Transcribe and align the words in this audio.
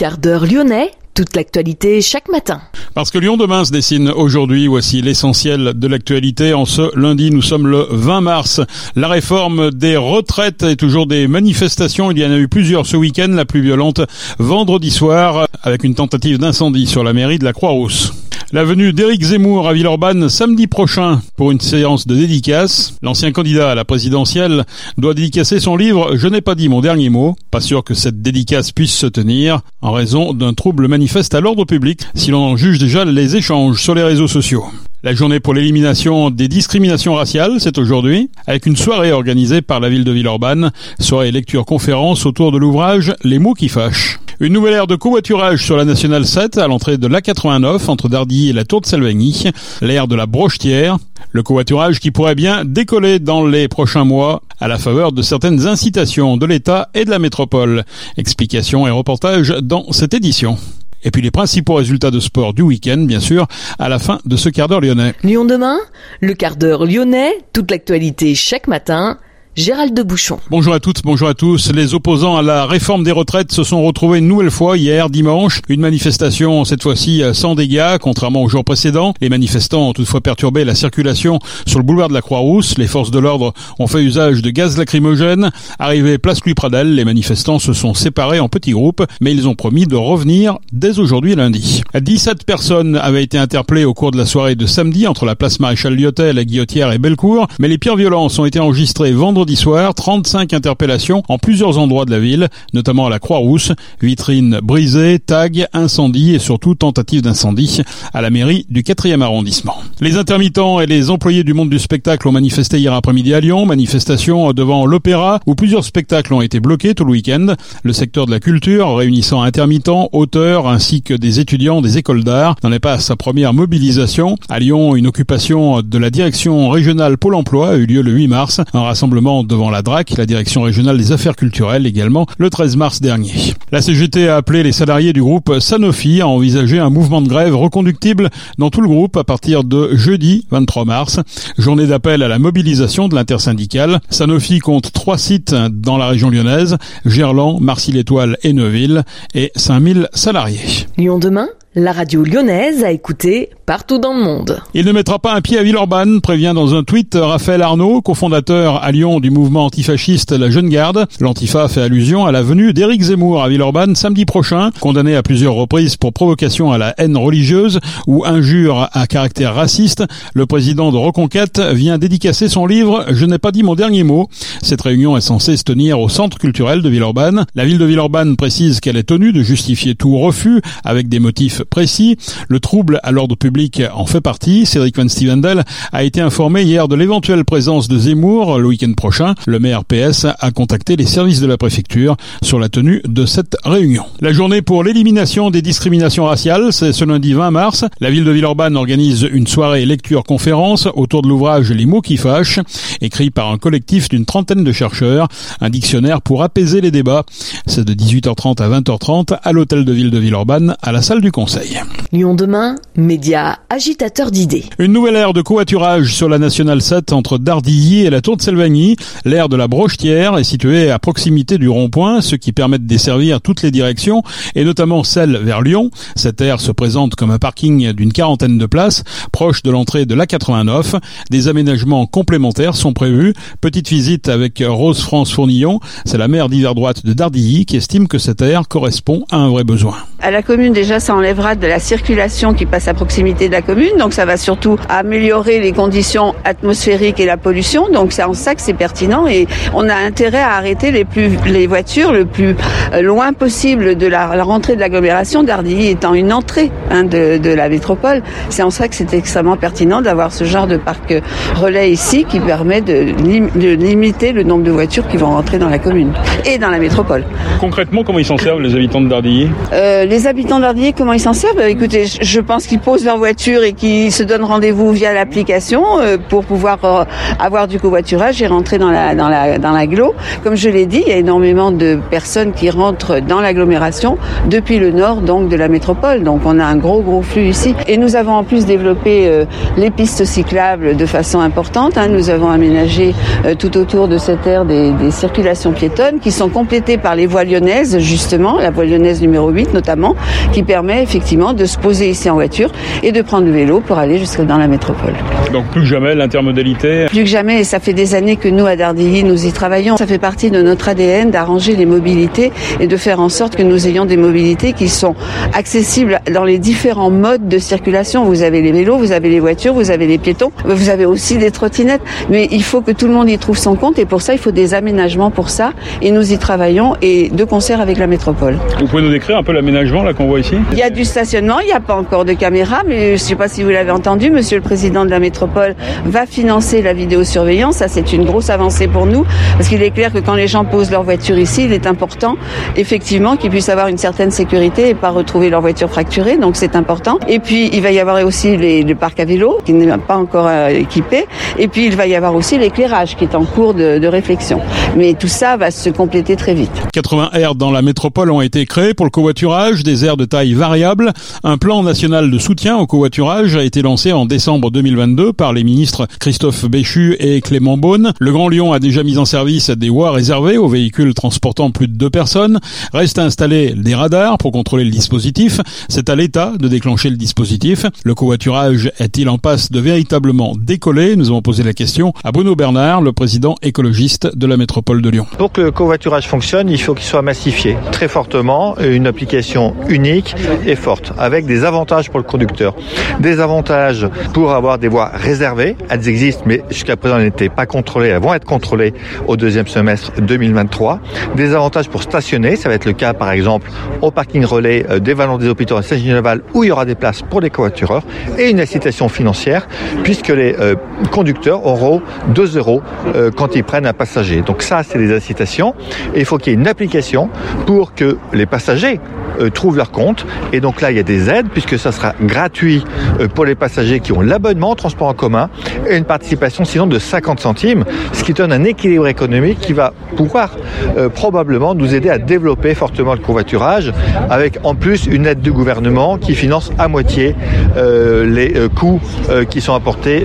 Quart 0.00 0.16
d'heure 0.16 0.46
lyonnais, 0.46 0.92
toute 1.12 1.36
l'actualité 1.36 2.00
chaque 2.00 2.30
matin. 2.30 2.62
Parce 2.94 3.10
que 3.10 3.18
Lyon 3.18 3.36
demain 3.36 3.66
se 3.66 3.70
dessine 3.70 4.08
aujourd'hui, 4.08 4.66
voici 4.66 5.02
l'essentiel 5.02 5.74
de 5.74 5.86
l'actualité. 5.86 6.54
En 6.54 6.64
ce 6.64 6.98
lundi, 6.98 7.30
nous 7.30 7.42
sommes 7.42 7.66
le 7.66 7.86
20 7.90 8.22
mars. 8.22 8.62
La 8.96 9.08
réforme 9.08 9.70
des 9.70 9.98
retraites 9.98 10.62
et 10.62 10.76
toujours 10.76 11.06
des 11.06 11.28
manifestations. 11.28 12.10
Il 12.10 12.18
y 12.18 12.24
en 12.24 12.30
a 12.30 12.38
eu 12.38 12.48
plusieurs 12.48 12.86
ce 12.86 12.96
week-end, 12.96 13.28
la 13.28 13.44
plus 13.44 13.60
violente 13.60 14.00
vendredi 14.38 14.90
soir, 14.90 15.46
avec 15.62 15.84
une 15.84 15.94
tentative 15.94 16.38
d'incendie 16.38 16.86
sur 16.86 17.04
la 17.04 17.12
mairie 17.12 17.38
de 17.38 17.44
la 17.44 17.52
Croix-Rousse. 17.52 18.14
La 18.52 18.64
venue 18.64 18.92
d'Éric 18.92 19.22
Zemmour 19.22 19.68
à 19.68 19.72
Villeurbanne 19.72 20.28
samedi 20.28 20.66
prochain 20.66 21.22
pour 21.36 21.52
une 21.52 21.60
séance 21.60 22.06
de 22.08 22.16
dédicace. 22.16 22.96
L'ancien 23.00 23.30
candidat 23.30 23.70
à 23.70 23.74
la 23.76 23.84
présidentielle 23.84 24.64
doit 24.98 25.14
dédicacer 25.14 25.60
son 25.60 25.76
livre 25.76 26.16
Je 26.16 26.26
n'ai 26.26 26.40
pas 26.40 26.56
dit 26.56 26.68
mon 26.68 26.80
dernier 26.80 27.10
mot. 27.10 27.36
Pas 27.52 27.60
sûr 27.60 27.84
que 27.84 27.94
cette 27.94 28.22
dédicace 28.22 28.72
puisse 28.72 28.92
se 28.92 29.06
tenir 29.06 29.60
en 29.82 29.92
raison 29.92 30.32
d'un 30.32 30.52
trouble 30.52 30.88
manifeste 30.88 31.34
à 31.34 31.40
l'ordre 31.40 31.64
public 31.64 32.00
si 32.14 32.32
l'on 32.32 32.40
en 32.40 32.56
juge 32.56 32.78
déjà 32.78 33.04
les 33.04 33.36
échanges 33.36 33.80
sur 33.80 33.94
les 33.94 34.02
réseaux 34.02 34.28
sociaux. 34.28 34.64
La 35.02 35.14
journée 35.14 35.40
pour 35.40 35.54
l'élimination 35.54 36.28
des 36.28 36.48
discriminations 36.48 37.14
raciales, 37.14 37.58
c'est 37.58 37.78
aujourd'hui, 37.78 38.30
avec 38.46 38.66
une 38.66 38.76
soirée 38.76 39.12
organisée 39.12 39.62
par 39.62 39.80
la 39.80 39.88
ville 39.88 40.04
de 40.04 40.12
Villeurbanne, 40.12 40.72
soirée 40.98 41.30
lecture 41.30 41.64
conférence 41.64 42.26
autour 42.26 42.52
de 42.52 42.58
l'ouvrage 42.58 43.14
Les 43.24 43.38
mots 43.38 43.54
qui 43.54 43.68
fâchent. 43.68 44.18
Une 44.42 44.54
nouvelle 44.54 44.72
ère 44.72 44.86
de 44.86 44.96
covoiturage 44.96 45.62
sur 45.62 45.76
la 45.76 45.84
Nationale 45.84 46.24
7 46.24 46.56
à 46.56 46.66
l'entrée 46.66 46.96
de 46.96 47.06
l'A89 47.06 47.90
entre 47.90 48.08
Dardilly 48.08 48.48
et 48.48 48.52
la 48.54 48.64
Tour 48.64 48.80
de 48.80 48.86
Salvagny, 48.86 49.50
l'ère 49.82 50.08
de 50.08 50.16
la 50.16 50.24
brochetière. 50.24 50.96
Le 51.32 51.42
covoiturage 51.42 52.00
qui 52.00 52.10
pourrait 52.10 52.34
bien 52.34 52.64
décoller 52.64 53.18
dans 53.18 53.46
les 53.46 53.68
prochains 53.68 54.04
mois 54.04 54.40
à 54.58 54.66
la 54.66 54.78
faveur 54.78 55.12
de 55.12 55.20
certaines 55.20 55.66
incitations 55.66 56.38
de 56.38 56.46
l'État 56.46 56.88
et 56.94 57.04
de 57.04 57.10
la 57.10 57.18
métropole. 57.18 57.84
Explications 58.16 58.86
et 58.86 58.90
reportages 58.90 59.50
dans 59.60 59.92
cette 59.92 60.14
édition. 60.14 60.56
Et 61.04 61.10
puis 61.10 61.20
les 61.20 61.30
principaux 61.30 61.74
résultats 61.74 62.10
de 62.10 62.20
sport 62.20 62.54
du 62.54 62.62
week-end, 62.62 62.96
bien 62.96 63.20
sûr, 63.20 63.46
à 63.78 63.90
la 63.90 63.98
fin 63.98 64.20
de 64.24 64.36
ce 64.36 64.48
quart 64.48 64.68
d'heure 64.68 64.80
lyonnais. 64.80 65.12
Lyon 65.22 65.44
demain, 65.44 65.76
le 66.22 66.32
quart 66.32 66.56
d'heure 66.56 66.86
lyonnais, 66.86 67.32
toute 67.52 67.70
l'actualité 67.70 68.34
chaque 68.34 68.68
matin 68.68 69.18
Gérald 69.60 69.92
de 69.92 70.02
Bouchon. 70.02 70.38
Bonjour 70.48 70.72
à 70.72 70.80
toutes, 70.80 71.02
bonjour 71.04 71.28
à 71.28 71.34
tous. 71.34 71.70
Les 71.74 71.92
opposants 71.92 72.34
à 72.34 72.40
la 72.40 72.64
réforme 72.64 73.04
des 73.04 73.12
retraites 73.12 73.52
se 73.52 73.62
sont 73.62 73.82
retrouvés 73.82 74.20
une 74.20 74.26
nouvelle 74.26 74.50
fois 74.50 74.78
hier 74.78 75.10
dimanche. 75.10 75.60
Une 75.68 75.82
manifestation 75.82 76.64
cette 76.64 76.82
fois-ci 76.82 77.22
sans 77.34 77.54
dégâts, 77.54 77.98
contrairement 78.00 78.42
aux 78.42 78.48
jours 78.48 78.64
précédents. 78.64 79.12
Les 79.20 79.28
manifestants 79.28 79.90
ont 79.90 79.92
toutefois 79.92 80.22
perturbé 80.22 80.64
la 80.64 80.74
circulation 80.74 81.40
sur 81.66 81.78
le 81.78 81.84
boulevard 81.84 82.08
de 82.08 82.14
la 82.14 82.22
Croix-Rousse. 82.22 82.78
Les 82.78 82.86
forces 82.86 83.10
de 83.10 83.18
l'ordre 83.18 83.52
ont 83.78 83.86
fait 83.86 84.02
usage 84.02 84.40
de 84.40 84.48
gaz 84.48 84.78
lacrymogène. 84.78 85.50
Arrivé 85.78 86.16
place 86.16 86.42
Louis 86.42 86.54
Pradel, 86.54 86.94
les 86.94 87.04
manifestants 87.04 87.58
se 87.58 87.74
sont 87.74 87.92
séparés 87.92 88.40
en 88.40 88.48
petits 88.48 88.72
groupes, 88.72 89.04
mais 89.20 89.32
ils 89.32 89.46
ont 89.46 89.54
promis 89.54 89.84
de 89.84 89.96
revenir 89.96 90.56
dès 90.72 90.98
aujourd'hui 90.98 91.34
lundi. 91.34 91.82
17 91.94 92.46
personnes 92.46 92.96
avaient 92.96 93.24
été 93.24 93.36
interpellées 93.36 93.84
au 93.84 93.92
cours 93.92 94.10
de 94.10 94.16
la 94.16 94.24
soirée 94.24 94.54
de 94.54 94.64
samedi 94.64 95.06
entre 95.06 95.26
la 95.26 95.36
place 95.36 95.60
Maréchal 95.60 95.96
Lyotet, 95.96 96.32
la 96.32 96.46
Guillotière 96.46 96.92
et 96.92 96.98
Bellecour, 96.98 97.46
mais 97.58 97.68
les 97.68 97.76
pires 97.76 97.96
violences 97.96 98.38
ont 98.38 98.46
été 98.46 98.58
enregistrées 98.58 99.12
vendredi 99.12 99.49
soir, 99.56 99.94
35 99.94 100.52
interpellations 100.52 101.22
en 101.28 101.38
plusieurs 101.38 101.78
endroits 101.78 102.04
de 102.04 102.10
la 102.10 102.20
ville, 102.20 102.48
notamment 102.72 103.06
à 103.06 103.10
la 103.10 103.18
Croix-Rousse, 103.18 103.72
vitrines 104.00 104.60
brisées, 104.62 105.18
tags, 105.18 105.48
incendies 105.72 106.34
et 106.34 106.38
surtout 106.38 106.74
tentatives 106.74 107.22
d'incendie 107.22 107.82
à 108.12 108.20
la 108.20 108.30
mairie 108.30 108.66
du 108.68 108.82
4e 108.82 109.22
arrondissement. 109.22 109.76
Les 110.00 110.16
intermittents 110.16 110.80
et 110.80 110.86
les 110.86 111.10
employés 111.10 111.44
du 111.44 111.54
monde 111.54 111.70
du 111.70 111.78
spectacle 111.78 112.26
ont 112.28 112.32
manifesté 112.32 112.78
hier 112.78 112.92
après-midi 112.92 113.34
à 113.34 113.40
Lyon, 113.40 113.66
manifestation 113.66 114.52
devant 114.52 114.86
l'Opéra 114.86 115.40
où 115.46 115.54
plusieurs 115.54 115.84
spectacles 115.84 116.34
ont 116.34 116.40
été 116.40 116.60
bloqués 116.60 116.94
tout 116.94 117.04
le 117.04 117.12
week-end. 117.12 117.54
Le 117.82 117.92
secteur 117.92 118.26
de 118.26 118.30
la 118.30 118.40
culture, 118.40 118.96
réunissant 118.96 119.42
intermittents, 119.42 120.08
auteurs 120.12 120.68
ainsi 120.68 121.02
que 121.02 121.14
des 121.14 121.40
étudiants 121.40 121.80
des 121.80 121.98
écoles 121.98 122.24
d'art, 122.24 122.56
n'en 122.62 122.72
est 122.72 122.78
pas 122.78 122.94
à 122.94 122.98
sa 122.98 123.16
première 123.16 123.54
mobilisation. 123.54 124.36
À 124.48 124.58
Lyon, 124.58 124.96
une 124.96 125.06
occupation 125.06 125.82
de 125.82 125.98
la 125.98 126.10
direction 126.10 126.68
régionale 126.70 127.18
Pôle 127.18 127.34
emploi 127.34 127.70
a 127.70 127.76
eu 127.76 127.86
lieu 127.86 128.02
le 128.02 128.12
8 128.12 128.28
mars, 128.28 128.60
un 128.72 128.82
rassemblement 128.82 129.29
devant 129.44 129.70
la 129.70 129.82
DRAC, 129.82 130.16
la 130.16 130.26
direction 130.26 130.62
régionale 130.62 130.98
des 130.98 131.12
affaires 131.12 131.36
culturelles 131.36 131.86
également, 131.86 132.26
le 132.38 132.50
13 132.50 132.76
mars 132.76 133.00
dernier. 133.00 133.54
La 133.72 133.80
CGT 133.80 134.28
a 134.28 134.36
appelé 134.36 134.62
les 134.62 134.72
salariés 134.72 135.12
du 135.12 135.22
groupe 135.22 135.60
Sanofi 135.60 136.20
à 136.20 136.28
envisager 136.28 136.78
un 136.78 136.90
mouvement 136.90 137.22
de 137.22 137.28
grève 137.28 137.54
reconductible 137.56 138.30
dans 138.58 138.70
tout 138.70 138.80
le 138.80 138.88
groupe 138.88 139.16
à 139.16 139.24
partir 139.24 139.64
de 139.64 139.94
jeudi 139.94 140.46
23 140.50 140.84
mars, 140.84 141.20
journée 141.56 141.86
d'appel 141.86 142.22
à 142.22 142.28
la 142.28 142.38
mobilisation 142.38 143.08
de 143.08 143.14
l'intersyndicale. 143.14 144.00
Sanofi 144.10 144.58
compte 144.58 144.92
trois 144.92 145.18
sites 145.18 145.54
dans 145.54 145.96
la 145.96 146.08
région 146.08 146.30
lyonnaise, 146.30 146.76
Gerland, 147.06 147.60
Marcy-l'Étoile 147.60 148.36
et 148.42 148.52
Neuville, 148.52 149.04
et 149.34 149.52
5000 149.54 150.08
salariés. 150.12 150.60
Lyon 150.98 151.18
demain? 151.18 151.48
La 151.76 151.92
radio 151.92 152.24
lyonnaise 152.24 152.82
a 152.82 152.90
écouté 152.90 153.50
partout 153.64 154.00
dans 154.00 154.12
le 154.12 154.24
monde. 154.24 154.60
Il 154.74 154.84
ne 154.86 154.90
mettra 154.90 155.20
pas 155.20 155.34
un 155.34 155.40
pied 155.40 155.56
à 155.56 155.62
Villeurbanne, 155.62 156.20
prévient 156.20 156.50
dans 156.52 156.74
un 156.74 156.82
tweet 156.82 157.14
Raphaël 157.14 157.62
Arnaud, 157.62 158.00
cofondateur 158.00 158.82
à 158.82 158.90
Lyon 158.90 159.20
du 159.20 159.30
mouvement 159.30 159.66
antifasciste 159.66 160.32
La 160.32 160.50
Jeune 160.50 160.68
Garde. 160.68 161.06
L'Antifa 161.20 161.68
fait 161.68 161.82
allusion 161.82 162.26
à 162.26 162.32
la 162.32 162.42
venue 162.42 162.72
d'Éric 162.72 163.02
Zemmour 163.02 163.44
à 163.44 163.48
Villeurbanne 163.48 163.94
samedi 163.94 164.24
prochain, 164.24 164.72
condamné 164.80 165.14
à 165.14 165.22
plusieurs 165.22 165.54
reprises 165.54 165.96
pour 165.96 166.12
provocation 166.12 166.72
à 166.72 166.78
la 166.78 166.92
haine 166.98 167.16
religieuse 167.16 167.78
ou 168.08 168.24
injure 168.24 168.88
à 168.92 169.06
caractère 169.06 169.54
raciste. 169.54 170.02
Le 170.34 170.46
président 170.46 170.90
de 170.90 170.96
Reconquête 170.96 171.60
vient 171.60 171.98
dédicacer 171.98 172.48
son 172.48 172.66
livre 172.66 173.04
Je 173.12 173.26
n'ai 173.26 173.38
pas 173.38 173.52
dit 173.52 173.62
mon 173.62 173.76
dernier 173.76 174.02
mot. 174.02 174.28
Cette 174.60 174.82
réunion 174.82 175.16
est 175.16 175.20
censée 175.20 175.56
se 175.56 175.62
tenir 175.62 176.00
au 176.00 176.08
centre 176.08 176.38
culturel 176.38 176.82
de 176.82 176.88
Villeurbanne. 176.88 177.46
La 177.54 177.64
ville 177.64 177.78
de 177.78 177.84
Villeurbanne 177.84 178.36
précise 178.36 178.80
qu'elle 178.80 178.96
est 178.96 179.04
tenue 179.04 179.32
de 179.32 179.44
justifier 179.44 179.94
tout 179.94 180.18
refus 180.18 180.60
avec 180.82 181.08
des 181.08 181.20
motifs 181.20 181.59
précis. 181.64 182.16
Le 182.48 182.60
trouble 182.60 183.00
à 183.02 183.10
l'ordre 183.10 183.36
public 183.36 183.82
en 183.94 184.06
fait 184.06 184.20
partie. 184.20 184.66
Cédric 184.66 184.96
Van 184.96 185.08
Stevendal 185.08 185.64
a 185.92 186.04
été 186.04 186.20
informé 186.20 186.62
hier 186.62 186.88
de 186.88 186.94
l'éventuelle 186.94 187.44
présence 187.44 187.88
de 187.88 187.98
Zemmour 187.98 188.58
le 188.58 188.68
week-end 188.68 188.92
prochain. 188.94 189.34
Le 189.46 189.58
maire 189.58 189.84
PS 189.84 190.26
a 190.38 190.50
contacté 190.50 190.96
les 190.96 191.06
services 191.06 191.40
de 191.40 191.46
la 191.46 191.56
préfecture 191.56 192.16
sur 192.42 192.58
la 192.58 192.68
tenue 192.68 193.02
de 193.06 193.26
cette 193.26 193.56
réunion. 193.64 194.04
La 194.20 194.32
journée 194.32 194.62
pour 194.62 194.84
l'élimination 194.84 195.50
des 195.50 195.62
discriminations 195.62 196.24
raciales, 196.24 196.72
c'est 196.72 196.92
ce 196.92 197.04
lundi 197.04 197.32
20 197.32 197.50
mars. 197.50 197.84
La 198.00 198.10
ville 198.10 198.24
de 198.24 198.30
Villeurbanne 198.30 198.76
organise 198.76 199.28
une 199.30 199.46
soirée 199.46 199.84
lecture-conférence 199.86 200.88
autour 200.94 201.22
de 201.22 201.28
l'ouvrage 201.28 201.70
Les 201.70 201.86
mots 201.86 202.00
qui 202.00 202.16
fâchent, 202.16 202.60
écrit 203.00 203.30
par 203.30 203.50
un 203.50 203.58
collectif 203.58 204.08
d'une 204.08 204.24
trentaine 204.24 204.64
de 204.64 204.72
chercheurs, 204.72 205.28
un 205.60 205.70
dictionnaire 205.70 206.22
pour 206.22 206.42
apaiser 206.42 206.80
les 206.80 206.90
débats. 206.90 207.24
C'est 207.66 207.84
de 207.84 207.94
18h30 207.94 208.62
à 208.62 208.68
20h30 208.68 209.38
à 209.42 209.52
l'hôtel 209.52 209.84
de 209.84 209.92
ville 209.92 210.10
de 210.10 210.18
Villeurbanne, 210.18 210.76
à 210.82 210.92
la 210.92 211.02
salle 211.02 211.20
du 211.20 211.32
conseil. 211.50 211.80
Lyon 212.12 212.34
demain, 212.34 212.76
média 212.96 213.58
agitateur 213.70 214.30
d'idées. 214.30 214.64
Une 214.78 214.92
nouvelle 214.92 215.16
ère 215.16 215.32
de 215.32 215.42
covoiturage 215.42 216.14
sur 216.14 216.28
la 216.28 216.38
Nationale 216.38 216.80
7 216.80 217.12
entre 217.12 217.38
Dardilly 217.38 218.02
et 218.02 218.10
la 218.10 218.20
Tour 218.20 218.36
de 218.36 218.42
Selvagny. 218.42 218.96
L'ère 219.24 219.48
de 219.48 219.56
la 219.56 219.66
Brochetière 219.66 220.38
est 220.38 220.44
située 220.44 220.90
à 220.90 221.00
proximité 221.00 221.58
du 221.58 221.68
rond-point, 221.68 222.20
ce 222.20 222.36
qui 222.36 222.52
permet 222.52 222.78
de 222.78 222.86
desservir 222.86 223.40
toutes 223.40 223.62
les 223.62 223.72
directions, 223.72 224.22
et 224.54 224.64
notamment 224.64 225.02
celle 225.02 225.38
vers 225.38 225.60
Lyon. 225.60 225.90
Cette 226.14 226.40
aire 226.40 226.60
se 226.60 226.70
présente 226.70 227.16
comme 227.16 227.32
un 227.32 227.38
parking 227.38 227.92
d'une 227.92 228.12
quarantaine 228.12 228.58
de 228.58 228.66
places, 228.66 229.02
proche 229.32 229.64
de 229.64 229.72
l'entrée 229.72 230.06
de 230.06 230.14
l'A89. 230.14 231.00
Des 231.30 231.48
aménagements 231.48 232.06
complémentaires 232.06 232.76
sont 232.76 232.92
prévus. 232.92 233.34
Petite 233.60 233.88
visite 233.88 234.28
avec 234.28 234.62
Rose 234.64 235.00
France 235.00 235.32
Fournillon, 235.32 235.80
c'est 236.04 236.18
la 236.18 236.28
maire 236.28 236.48
d'hiver 236.48 236.76
droite 236.76 237.04
de 237.04 237.12
Dardilly, 237.12 237.66
qui 237.66 237.76
estime 237.76 238.06
que 238.06 238.18
cette 238.18 238.40
aire 238.40 238.68
correspond 238.68 239.24
à 239.32 239.38
un 239.38 239.48
vrai 239.48 239.64
besoin. 239.64 239.96
À 240.20 240.30
la 240.30 240.42
commune, 240.42 240.72
déjà, 240.72 241.00
ça 241.00 241.14
enlève 241.14 241.39
de 241.40 241.66
la 241.66 241.78
circulation 241.78 242.52
qui 242.52 242.66
passe 242.66 242.86
à 242.86 242.94
proximité 242.94 243.48
de 243.48 243.52
la 243.52 243.62
commune. 243.62 243.96
Donc 243.98 244.12
ça 244.12 244.24
va 244.24 244.36
surtout 244.36 244.76
améliorer 244.88 245.58
les 245.60 245.72
conditions 245.72 246.34
atmosphériques 246.44 247.18
et 247.18 247.26
la 247.26 247.36
pollution. 247.36 247.88
Donc 247.88 248.12
c'est 248.12 248.22
en 248.22 248.34
ça 248.34 248.54
que 248.54 248.60
c'est 248.60 248.74
pertinent 248.74 249.26
et 249.26 249.46
on 249.74 249.88
a 249.88 249.94
intérêt 249.94 250.40
à 250.40 250.52
arrêter 250.52 250.90
les 250.90 251.04
plus 251.04 251.30
les 251.46 251.66
voitures 251.66 252.12
le 252.12 252.26
plus 252.26 252.54
euh, 252.92 253.02
loin 253.02 253.32
possible 253.32 253.96
de 253.96 254.06
la, 254.06 254.26
rentrée 254.42 254.74
de 254.74 254.80
l'agglomération. 254.80 255.42
Dardilly 255.42 255.88
étant 255.88 256.14
une 256.14 256.32
entrée 256.32 256.70
hein, 256.90 257.04
de, 257.04 257.38
de, 257.38 257.50
la 257.50 257.68
métropole. 257.68 258.22
C'est 258.50 258.62
en 258.62 258.70
ça 258.70 258.88
que 258.88 258.94
c'est 258.94 259.14
extrêmement 259.14 259.56
pertinent 259.56 260.02
d'avoir 260.02 260.32
ce 260.32 260.44
genre 260.44 260.66
de 260.66 260.76
parc 260.76 261.14
relais 261.56 261.90
ici 261.90 262.24
qui 262.24 262.38
permet 262.40 262.80
de, 262.80 263.12
de, 263.58 263.74
limiter 263.74 264.32
le 264.32 264.42
nombre 264.42 264.64
de 264.64 264.70
voitures 264.70 265.08
qui 265.08 265.16
vont 265.16 265.30
rentrer 265.30 265.58
dans 265.58 265.68
la 265.68 265.78
commune 265.78 266.12
et 266.44 266.58
dans 266.58 266.70
la 266.70 266.78
métropole. 266.78 267.24
Concrètement, 267.60 268.04
comment 268.04 268.18
ils 268.18 268.26
s'en 268.26 268.36
servent 268.36 268.60
les 268.60 268.74
habitants 268.74 269.00
de 269.00 269.08
Dardilly 269.08 269.48
euh, 269.72 270.04
Les 270.04 270.26
habitants 270.26 270.56
de 270.56 270.62
Dardilly, 270.62 270.92
comment 270.92 271.12
ils 271.12 271.20
s'en 271.20 271.29
bah, 271.56 271.68
Écoutez, 271.68 272.06
je 272.06 272.40
pense 272.40 272.66
qu'ils 272.66 272.80
posent 272.80 273.04
leur 273.04 273.18
voiture 273.18 273.62
et 273.62 273.72
qu'ils 273.72 274.10
se 274.10 274.22
donnent 274.22 274.44
rendez-vous 274.44 274.90
via 274.90 275.12
l'application 275.12 276.00
euh, 276.00 276.16
pour 276.28 276.44
pouvoir 276.44 276.78
euh, 276.84 277.04
avoir 277.38 277.68
du 277.68 277.78
covoiturage 277.78 278.42
et 278.42 278.46
rentrer 278.46 278.78
dans 278.78 278.90
la 278.90 279.14
dans 279.14 279.28
la 279.28 279.58
dans 279.58 279.72
l'agglo. 279.72 280.14
Comme 280.42 280.56
je 280.56 280.68
l'ai 280.68 280.86
dit, 280.86 281.02
il 281.06 281.08
y 281.08 281.14
a 281.14 281.18
énormément 281.18 281.70
de 281.70 281.98
personnes 282.10 282.52
qui 282.52 282.68
rentrent 282.68 283.20
dans 283.20 283.40
l'agglomération 283.40 284.18
depuis 284.48 284.78
le 284.78 284.90
nord 284.90 285.20
donc 285.20 285.48
de 285.48 285.56
la 285.56 285.68
métropole. 285.68 286.24
Donc 286.24 286.40
on 286.44 286.58
a 286.58 286.64
un 286.64 286.76
gros 286.76 287.00
gros 287.00 287.22
flux 287.22 287.48
ici. 287.48 287.74
Et 287.86 287.96
nous 287.96 288.16
avons 288.16 288.32
en 288.32 288.44
plus 288.44 288.66
développé 288.66 289.28
euh, 289.28 289.44
les 289.76 289.90
pistes 289.90 290.24
cyclables 290.24 290.96
de 290.96 291.06
façon 291.06 291.40
importante. 291.40 291.96
Hein. 291.96 292.08
Nous 292.08 292.30
avons 292.30 292.50
aménagé 292.50 293.14
tout 293.58 293.76
autour 293.76 294.08
de 294.08 294.18
cette 294.18 294.46
aire 294.46 294.64
des, 294.64 294.90
des 294.92 295.10
circulations 295.10 295.72
piétonnes 295.72 296.18
qui 296.20 296.32
sont 296.32 296.48
complétées 296.48 296.98
par 296.98 297.14
les 297.14 297.26
voies 297.26 297.44
lyonnaises 297.44 297.98
justement, 297.98 298.58
la 298.58 298.70
voie 298.70 298.84
lyonnaise 298.84 299.20
numéro 299.20 299.48
8 299.50 299.74
notamment, 299.74 300.16
qui 300.52 300.62
permet 300.62 301.02
effectivement 301.02 301.19
de 301.56 301.64
se 301.64 301.78
poser 301.78 302.10
ici 302.10 302.28
en 302.28 302.34
voiture 302.34 302.70
et 303.02 303.12
de 303.12 303.22
prendre 303.22 303.46
le 303.46 303.52
vélo 303.52 303.80
pour 303.80 303.98
aller 303.98 304.18
jusque 304.18 304.40
dans 304.40 304.58
la 304.58 304.68
métropole. 304.68 305.14
Donc 305.52 305.66
plus 305.66 305.82
que 305.82 305.86
jamais 305.86 306.14
l'intermodalité 306.14 307.06
Plus 307.08 307.20
que 307.20 307.28
jamais, 307.28 307.60
et 307.60 307.64
ça 307.64 307.78
fait 307.78 307.92
des 307.92 308.14
années 308.14 308.36
que 308.36 308.48
nous 308.48 308.66
à 308.66 308.76
Dardilly, 308.76 309.22
nous 309.24 309.46
y 309.46 309.52
travaillons. 309.52 309.96
Ça 309.96 310.06
fait 310.06 310.18
partie 310.18 310.50
de 310.50 310.62
notre 310.62 310.88
ADN 310.88 311.30
d'arranger 311.30 311.76
les 311.76 311.86
mobilités 311.86 312.52
et 312.80 312.86
de 312.86 312.96
faire 312.96 313.20
en 313.20 313.28
sorte 313.28 313.56
que 313.56 313.62
nous 313.62 313.86
ayons 313.86 314.06
des 314.06 314.16
mobilités 314.16 314.72
qui 314.72 314.88
sont 314.88 315.14
accessibles 315.52 316.20
dans 316.32 316.44
les 316.44 316.58
différents 316.58 317.10
modes 317.10 317.48
de 317.48 317.58
circulation. 317.58 318.24
Vous 318.24 318.42
avez 318.42 318.62
les 318.62 318.72
vélos, 318.72 318.98
vous 318.98 319.12
avez 319.12 319.28
les 319.28 319.40
voitures, 319.40 319.74
vous 319.74 319.90
avez 319.90 320.06
les 320.06 320.18
piétons, 320.18 320.52
vous 320.64 320.88
avez 320.88 321.06
aussi 321.06 321.38
des 321.38 321.50
trottinettes, 321.50 322.02
mais 322.28 322.48
il 322.50 322.62
faut 322.62 322.80
que 322.80 322.92
tout 322.92 323.06
le 323.06 323.12
monde 323.12 323.28
y 323.28 323.38
trouve 323.38 323.58
son 323.58 323.76
compte 323.76 323.98
et 323.98 324.04
pour 324.04 324.22
ça 324.22 324.32
il 324.32 324.38
faut 324.38 324.52
des 324.52 324.74
aménagements 324.74 325.30
pour 325.30 325.50
ça 325.50 325.72
et 326.02 326.10
nous 326.10 326.32
y 326.32 326.38
travaillons 326.38 326.94
et 327.02 327.28
de 327.30 327.44
concert 327.44 327.80
avec 327.80 327.98
la 327.98 328.06
métropole. 328.06 328.58
Vous 328.78 328.86
pouvez 328.86 329.02
nous 329.02 329.10
décrire 329.10 329.36
un 329.36 329.42
peu 329.42 329.52
l'aménagement 329.52 330.02
là 330.02 330.12
qu'on 330.12 330.26
voit 330.26 330.40
ici? 330.40 330.56
Il 330.72 330.78
y 330.78 330.82
a 330.82 330.90
du 330.90 331.04
stationnement, 331.10 331.58
il 331.58 331.66
n'y 331.66 331.72
a 331.72 331.80
pas 331.80 331.96
encore 331.96 332.24
de 332.24 332.32
caméra, 332.32 332.82
mais 332.86 333.08
je 333.08 333.12
ne 333.24 333.28
sais 333.28 333.34
pas 333.34 333.48
si 333.48 333.64
vous 333.64 333.70
l'avez 333.70 333.90
entendu, 333.90 334.30
Monsieur 334.30 334.56
le 334.56 334.62
Président 334.62 335.04
de 335.04 335.10
la 335.10 335.18
métropole 335.18 335.74
va 336.06 336.24
financer 336.24 336.82
la 336.82 336.92
vidéosurveillance. 336.92 337.76
Ça, 337.76 337.88
c'est 337.88 338.12
une 338.12 338.24
grosse 338.24 338.48
avancée 338.48 338.86
pour 338.86 339.06
nous, 339.06 339.26
parce 339.56 339.68
qu'il 339.68 339.82
est 339.82 339.90
clair 339.90 340.12
que 340.12 340.18
quand 340.18 340.34
les 340.34 340.46
gens 340.46 340.64
posent 340.64 340.90
leur 340.90 341.02
voiture 341.02 341.36
ici, 341.36 341.64
il 341.64 341.72
est 341.72 341.88
important, 341.88 342.36
effectivement, 342.76 343.36
qu'ils 343.36 343.50
puissent 343.50 343.68
avoir 343.68 343.88
une 343.88 343.98
certaine 343.98 344.30
sécurité 344.30 344.88
et 344.88 344.94
pas 344.94 345.10
retrouver 345.10 345.50
leur 345.50 345.60
voiture 345.60 345.90
fracturée. 345.90 346.36
Donc, 346.38 346.54
c'est 346.54 346.76
important. 346.76 347.18
Et 347.28 347.40
puis, 347.40 347.70
il 347.72 347.82
va 347.82 347.90
y 347.90 347.98
avoir 347.98 348.24
aussi 348.24 348.56
les, 348.56 348.84
le 348.84 348.94
parc 348.94 349.18
à 349.18 349.24
vélo, 349.24 349.58
qui 349.64 349.72
n'est 349.72 349.98
pas 349.98 350.16
encore 350.16 350.46
euh, 350.48 350.68
équipé. 350.68 351.26
Et 351.58 351.66
puis, 351.66 351.86
il 351.86 351.96
va 351.96 352.06
y 352.06 352.14
avoir 352.14 352.36
aussi 352.36 352.56
l'éclairage, 352.56 353.16
qui 353.16 353.24
est 353.24 353.34
en 353.34 353.44
cours 353.44 353.74
de, 353.74 353.98
de 353.98 354.06
réflexion. 354.06 354.60
Mais 354.96 355.14
tout 355.14 355.28
ça 355.28 355.56
va 355.56 355.72
se 355.72 355.90
compléter 355.90 356.36
très 356.36 356.54
vite. 356.54 356.70
80 356.92 357.30
aires 357.32 357.56
dans 357.56 357.72
la 357.72 357.82
métropole 357.82 358.30
ont 358.30 358.40
été 358.40 358.64
créées 358.64 358.94
pour 358.94 359.06
le 359.06 359.10
covoiturage, 359.10 359.82
des 359.82 360.04
aires 360.04 360.16
de 360.16 360.24
taille 360.24 360.54
variable. 360.54 360.99
Un 361.44 361.58
plan 361.58 361.82
national 361.82 362.30
de 362.30 362.38
soutien 362.38 362.76
au 362.76 362.86
covoiturage 362.86 363.56
a 363.56 363.64
été 363.64 363.82
lancé 363.82 364.12
en 364.12 364.26
décembre 364.26 364.70
2022 364.70 365.32
par 365.32 365.52
les 365.52 365.64
ministres 365.64 366.06
Christophe 366.18 366.64
Béchu 366.66 367.16
et 367.18 367.40
Clément 367.40 367.76
Beaune. 367.76 368.12
Le 368.18 368.32
Grand 368.32 368.48
Lyon 368.48 368.72
a 368.72 368.78
déjà 368.78 369.02
mis 369.02 369.18
en 369.18 369.24
service 369.24 369.70
des 369.70 369.88
voies 369.88 370.12
réservées 370.12 370.58
aux 370.58 370.68
véhicules 370.68 371.14
transportant 371.14 371.70
plus 371.70 371.88
de 371.88 371.94
deux 371.94 372.10
personnes. 372.10 372.60
Reste 372.92 373.18
à 373.18 373.24
installer 373.24 373.74
des 373.74 373.94
radars 373.94 374.38
pour 374.38 374.52
contrôler 374.52 374.84
le 374.84 374.90
dispositif. 374.90 375.60
C'est 375.88 376.08
à 376.08 376.16
l'État 376.16 376.52
de 376.58 376.68
déclencher 376.68 377.10
le 377.10 377.16
dispositif. 377.16 377.86
Le 378.04 378.14
covoiturage 378.14 378.92
est-il 378.98 379.28
en 379.28 379.38
passe 379.38 379.70
de 379.70 379.80
véritablement 379.80 380.54
décoller? 380.58 381.16
Nous 381.16 381.28
avons 381.28 381.42
posé 381.42 381.62
la 381.62 381.72
question 381.72 382.12
à 382.24 382.32
Bruno 382.32 382.54
Bernard, 382.54 383.00
le 383.00 383.12
président 383.12 383.54
écologiste 383.62 384.36
de 384.36 384.46
la 384.46 384.56
métropole 384.56 385.02
de 385.02 385.08
Lyon. 385.10 385.26
Pour 385.38 385.52
que 385.52 385.60
le 385.60 385.70
covoiturage 385.70 386.28
fonctionne, 386.28 386.68
il 386.68 386.80
faut 386.80 386.94
qu'il 386.94 387.06
soit 387.06 387.22
massifié 387.22 387.76
très 387.92 388.08
fortement, 388.08 388.76
une 388.78 389.06
application 389.06 389.74
unique 389.88 390.34
et 390.66 390.76
forte, 390.80 391.12
avec 391.18 391.46
des 391.46 391.64
avantages 391.64 392.10
pour 392.10 392.18
le 392.18 392.24
conducteur. 392.24 392.74
Des 393.20 393.40
avantages 393.40 394.08
pour 394.34 394.52
avoir 394.52 394.78
des 394.78 394.88
voies 394.88 395.10
réservées, 395.14 395.76
elles 395.88 396.08
existent, 396.08 396.42
mais 396.46 396.62
jusqu'à 396.70 396.96
présent 396.96 397.18
elles 397.18 397.24
n'étaient 397.24 397.48
pas 397.48 397.66
contrôlées, 397.66 398.08
elles 398.08 398.22
vont 398.22 398.34
être 398.34 398.44
contrôlées 398.44 398.94
au 399.28 399.36
deuxième 399.36 399.66
semestre 399.66 400.12
2023. 400.20 401.00
Des 401.36 401.54
avantages 401.54 401.88
pour 401.88 402.02
stationner, 402.02 402.56
ça 402.56 402.68
va 402.68 402.74
être 402.74 402.86
le 402.86 402.92
cas 402.92 403.12
par 403.12 403.30
exemple 403.30 403.70
au 404.02 404.10
parking 404.10 404.44
relais 404.44 404.84
des 405.00 405.14
Vallons 405.14 405.38
des 405.38 405.48
Hôpitaux 405.48 405.76
à 405.76 405.82
Saint-Geneval 405.82 406.42
où 406.54 406.64
il 406.64 406.68
y 406.68 406.70
aura 406.70 406.84
des 406.84 406.94
places 406.94 407.22
pour 407.22 407.40
les 407.40 407.50
covoitureurs, 407.50 408.02
et 408.38 408.50
une 408.50 408.60
incitation 408.60 409.08
financière, 409.08 409.68
puisque 410.02 410.28
les 410.28 410.54
euh, 410.58 410.74
conducteurs 411.10 411.66
auront 411.66 412.02
2 412.28 412.56
euros 412.56 412.82
euh, 413.14 413.30
quand 413.34 413.54
ils 413.54 413.64
prennent 413.64 413.86
un 413.86 413.92
passager. 413.92 414.42
Donc 414.42 414.62
ça, 414.62 414.82
c'est 414.82 414.98
des 414.98 415.14
incitations, 415.14 415.74
et 416.14 416.20
il 416.20 416.24
faut 416.24 416.38
qu'il 416.38 416.52
y 416.52 416.56
ait 416.56 416.58
une 416.58 416.68
application 416.68 417.28
pour 417.66 417.94
que 417.94 418.18
les 418.32 418.46
passagers 418.46 419.00
euh, 419.40 419.50
trouvent 419.50 419.76
leur 419.76 419.90
compte. 419.90 420.26
Et 420.52 420.60
donc 420.60 420.80
là, 420.80 420.90
il 420.90 420.96
y 420.96 421.00
a 421.00 421.04
des 421.04 421.28
aides 421.28 421.48
puisque 421.52 421.78
ça 421.78 421.92
sera 421.92 422.14
gratuit 422.20 422.84
euh, 423.20 423.28
pour 423.28 423.44
les 423.44 423.54
passagers 423.54 424.00
qui 424.00 424.12
ont 424.12 424.20
l'abonnement 424.20 424.70
au 424.70 424.74
transport 424.74 425.08
en 425.08 425.14
commun 425.14 425.50
et 425.88 425.96
une 425.96 426.04
participation 426.04 426.64
sinon 426.64 426.86
de 426.86 426.98
50 426.98 427.40
centimes, 427.40 427.84
ce 428.12 428.24
qui 428.24 428.32
donne 428.32 428.52
un 428.52 428.64
équilibre 428.64 429.06
économique 429.06 429.60
qui 429.60 429.72
va 429.72 429.92
pouvoir 430.16 430.50
euh, 430.96 431.08
probablement 431.08 431.74
nous 431.74 431.94
aider 431.94 432.10
à 432.10 432.18
développer 432.18 432.74
fortement 432.74 433.14
le 433.14 433.20
covoiturage 433.20 433.92
avec 434.28 434.58
en 434.62 434.74
plus 434.74 435.06
une 435.06 435.26
aide 435.26 435.40
du 435.40 435.52
gouvernement 435.52 436.18
qui 436.18 436.34
finance 436.34 436.70
à 436.78 436.88
moitié 436.88 437.34
les 437.76 438.54
coûts 438.74 439.00
qui 439.48 439.60
sont 439.60 439.74
apportés 439.74 440.24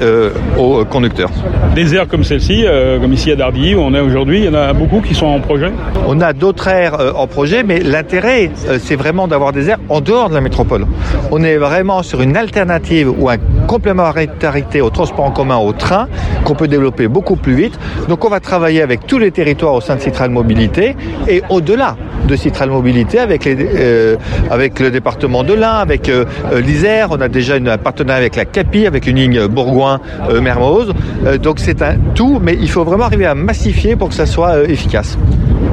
aux 0.58 0.84
conducteurs. 0.86 1.30
Des 1.76 1.96
aires 1.96 2.08
comme 2.08 2.24
celle-ci, 2.24 2.66
comme 3.02 3.14
ici 3.14 3.32
à 3.32 3.36
Darby 3.36 3.76
où 3.76 3.80
on 3.80 3.94
est 3.94 4.00
aujourd'hui, 4.00 4.40
il 4.40 4.46
y 4.46 4.50
en 4.50 4.54
a 4.54 4.74
beaucoup 4.74 5.02
qui 5.02 5.14
sont 5.14 5.28
en 5.28 5.40
projet? 5.40 5.72
On 6.08 6.20
a 6.22 6.34
d'autres 6.34 6.68
aires 6.68 7.16
en 7.16 7.28
projet, 7.28 7.64
mais 7.64 7.80
l'intérêt, 7.80 8.52
euh, 8.68 8.80
vraiment 8.96 9.28
d'avoir 9.28 9.52
des 9.52 9.70
aires 9.70 9.80
en 9.90 10.02
dehors 10.02 10.30
de 10.30 10.36
la 10.36 10.42
métropole. 10.42 10.86
On 11.32 11.44
est 11.44 11.58
vraiment 11.58 12.04
sur 12.04 12.22
une 12.22 12.38
alternative 12.38 13.12
ou 13.18 13.30
un 13.30 13.38
complémentarité 13.68 14.82
au 14.82 14.90
transport 14.90 15.26
en 15.26 15.32
commun, 15.32 15.58
au 15.58 15.74
train, 15.74 16.08
qu'on 16.44 16.56
peut 16.56 16.68
développer 16.68 17.08
beaucoup 17.08 17.36
plus 17.36 17.56
vite. 17.56 17.80
Donc 18.08 18.24
on 18.26 18.30
va 18.30 18.40
travailler 18.40 18.82
avec 18.82 19.08
tous 19.08 19.18
les 19.18 19.32
territoires 19.32 19.74
au 19.74 19.82
sein 19.82 19.96
de 19.96 20.02
Citral 20.02 20.30
Mobilité 20.30 20.96
et 21.28 21.42
au-delà 21.50 21.96
de 22.28 22.36
Citral 22.36 22.70
Mobilité 22.70 23.20
avec, 23.20 23.46
euh, 23.48 24.16
le 24.52 24.90
département 24.90 25.44
de 25.44 25.54
l'Ain, 25.54 25.76
avec 25.76 26.10
euh, 26.10 26.26
l'Isère. 26.62 27.10
On 27.12 27.22
a 27.22 27.28
déjà 27.28 27.58
une, 27.58 27.70
un 27.70 27.78
partenariat 27.78 28.22
avec 28.22 28.36
la 28.36 28.46
CAPI, 28.46 28.88
avec 28.88 29.08
une 29.08 29.18
ligne 29.18 29.48
Bourgoin-Mermoz. 29.48 30.94
Euh, 31.26 31.38
donc 31.38 31.60
c'est 31.60 31.82
un 31.82 31.96
tout, 32.14 32.40
mais 32.42 32.58
il 32.60 32.70
faut 32.70 32.84
vraiment 32.84 33.06
arriver 33.06 33.26
à 33.26 33.36
massifier 33.36 33.96
pour 33.96 34.10
que 34.10 34.16
ça 34.16 34.26
soit 34.26 34.56
euh, 34.56 34.68
efficace. 34.68 35.18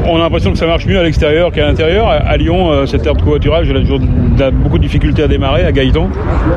On 0.04 0.16
a 0.16 0.18
l'impression 0.18 0.52
que 0.52 0.58
ça 0.58 0.66
marche 0.66 0.84
mieux 0.86 0.98
à 0.98 1.02
l'extérieur 1.04 1.52
qu'à 1.52 1.64
l'intérieur. 1.66 2.08
À 2.08 2.36
Lyon, 2.36 2.72
euh, 2.72 2.86
cette 2.86 3.06
aire 3.06 3.14
de 3.14 3.22
covoiturage, 3.22 3.68
elle 3.70 3.76
a 3.76 3.80
toujours 3.80 4.00
beaucoup 4.52 4.78
de 4.78 4.82
difficultés 4.82 5.22
à 5.22 5.28
démarrer, 5.28 5.64
à 5.64 5.70
Gaëtan. 5.70 6.08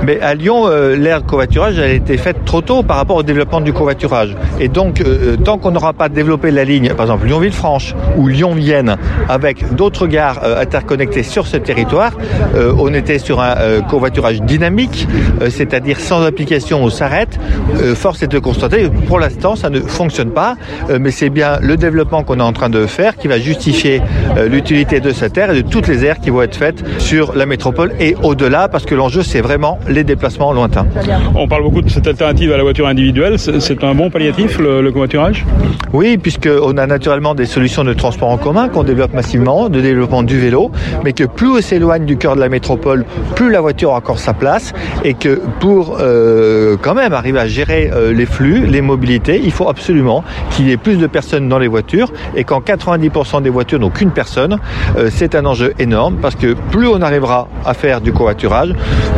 Mais 0.04 0.20
à 0.20 0.34
Lyon, 0.34 0.64
euh, 0.68 0.96
l'ère 0.96 1.22
de 1.22 1.28
covoiturage, 1.28 1.78
elle 1.78 1.92
a 1.92 1.94
été 1.94 2.18
faite 2.18 2.38
trop 2.46 2.62
tôt 2.62 2.82
par 2.82 2.98
rapport 2.98 3.18
au 3.18 3.24
développement 3.24 3.62
du 3.62 3.72
covoiturage. 3.72 4.36
Et 4.60 4.68
donc, 4.68 5.02
euh, 5.02 5.38
tant 5.38 5.60
qu'on 5.60 5.72
n'aura 5.72 5.94
pas 5.94 6.10
développé 6.10 6.50
la 6.50 6.64
ligne, 6.64 6.90
par 6.96 7.06
exemple 7.06 7.28
Lyon-Villefranche 7.28 7.94
ou 8.18 8.28
Lyon-Vienne, 8.28 8.98
avec 9.30 9.76
d'autres 9.76 10.08
gares 10.08 10.42
interconnectées 10.60 11.24
sur 11.24 11.46
ce 11.46 11.58
territoire, 11.58 12.14
on 12.78 12.94
était 12.94 13.20
sur 13.20 13.42
un 13.42 13.82
covoiturage 13.90 14.42
dynamique, 14.42 15.08
c'est-à-dire 15.50 16.00
sans 16.00 16.24
application, 16.24 16.84
on 16.84 16.90
s'arrête. 16.90 17.40
Force 17.96 18.24
est 18.24 18.28
de 18.28 18.40
constater, 18.40 18.90
pour 19.08 19.20
l'instant, 19.20 19.56
ça 19.56 19.70
ne 19.70 19.80
fonctionne 19.80 20.32
pas, 20.32 20.56
mais 21.00 21.12
c'est 21.12 21.30
bien 21.30 21.58
le 21.62 21.78
développement 21.78 22.24
qu'on 22.24 22.40
est 22.40 22.44
en 22.44 22.54
train 22.54 22.70
de 22.70 22.86
faire 22.86 23.16
qui 23.18 23.28
va 23.28 23.35
justifier 23.38 24.02
euh, 24.38 24.48
l'utilité 24.48 25.00
de 25.00 25.12
cette 25.12 25.38
aire 25.38 25.52
et 25.52 25.62
de 25.62 25.68
toutes 25.68 25.88
les 25.88 26.06
aires 26.06 26.20
qui 26.20 26.30
vont 26.30 26.42
être 26.42 26.56
faites 26.56 26.84
sur 27.00 27.36
la 27.36 27.46
métropole 27.46 27.94
et 28.00 28.16
au-delà, 28.24 28.68
parce 28.68 28.86
que 28.86 28.96
l'enjeu, 28.96 29.24
c'est 29.24 29.42
vraiment 29.42 29.80
les 29.88 30.04
déplacements 30.04 30.54
lointains. 30.54 30.88
On 31.36 31.48
parle 31.48 31.64
beaucoup 31.64 31.82
de 31.82 31.90
cette 31.90 32.08
alternative 32.08 32.52
à 32.52 32.58
la 32.58 32.64
voiture 32.64 32.88
individuelle. 32.88 33.38
C'est 33.40 33.84
un 33.84 33.96
bon 33.96 34.10
palliatif, 34.10 34.60
le, 34.60 34.82
le 34.82 34.92
covoiturage? 34.92 35.46
Oui, 35.94 36.18
puisqu'on 36.18 36.78
a 36.78 36.88
naturellement 36.88 37.36
des 37.36 37.46
solutions 37.46 37.84
de 37.84 37.94
transport 37.94 38.30
en 38.30 38.38
commun 38.38 38.70
qu'on 38.70 38.84
développe 38.84 39.14
massivement, 39.14 39.70
de 39.70 39.82
développement 39.82 40.24
du 40.24 40.40
vélo, 40.40 40.72
mais 41.04 41.14
que 41.14 41.24
plus 41.24 41.50
on 41.50 41.62
s'éloigne 41.62 42.06
du 42.06 42.18
cœur 42.18 42.36
de 42.36 42.42
la 42.42 42.50
métropole, 42.50 43.06
plus 43.36 43.50
la 43.52 43.62
voiture 43.62 43.94
a 43.94 43.98
encore 43.98 44.20
sa 44.20 44.34
place, 44.34 44.74
et 45.04 45.14
que 45.14 45.42
pour 45.60 45.98
euh, 46.00 46.76
quand 46.82 46.96
même 46.96 47.14
arriver 47.14 47.40
à 47.40 47.48
gérer 47.48 47.90
euh, 47.94 48.14
les 48.14 48.26
flux, 48.26 48.66
les 48.66 48.82
mobilités, 48.82 49.42
il 49.44 49.52
faut 49.52 49.70
absolument 49.70 50.24
qu'il 50.52 50.68
y 50.68 50.72
ait 50.72 50.78
plus 50.78 50.98
de 50.98 51.08
personnes 51.08 51.48
dans 51.48 51.60
les 51.60 51.68
voitures, 51.68 52.12
et 52.36 52.44
quand 52.44 52.62
90% 52.62 53.25
des 53.42 53.50
voitures 53.50 53.80
n'ont 53.80 53.90
qu'une 53.90 54.12
personne, 54.12 54.58
euh, 54.98 55.10
c'est 55.14 55.36
un 55.36 55.46
enjeu 55.46 55.74
énorme, 55.80 56.18
parce 56.22 56.36
que 56.36 56.54
plus 56.72 56.88
on 56.88 57.02
arrivera 57.02 57.48
à 57.66 57.74
faire 57.74 58.02
du 58.02 58.14
covoiturage, 58.14 58.74